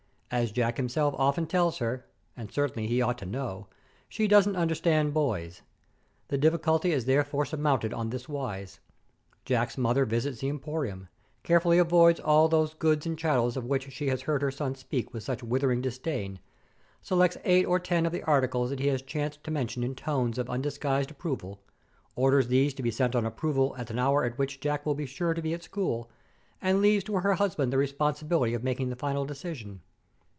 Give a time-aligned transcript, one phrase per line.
[0.33, 2.05] As Jack himself often tells her
[2.37, 3.67] and certainly he ought to know
[4.07, 5.61] she doesn't understand boys.
[6.29, 8.79] The difficulty is therefore surmounted on this wise.
[9.43, 11.09] Jack's mother visits the emporium;
[11.43, 15.13] carefully avoids all those goods and chattels of which she has heard her son speak
[15.13, 16.39] with such withering disdain;
[17.01, 20.37] selects eight or ten of the articles that he has chanced to mention in tones
[20.37, 21.59] of undisguised approval;
[22.15, 25.05] orders these to be sent on approval at an hour at which Jack will be
[25.05, 26.09] sure to be at school;
[26.61, 29.81] and leaves to her husband the responsibility of making the final decision.